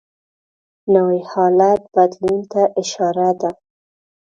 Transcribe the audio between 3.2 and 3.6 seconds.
ده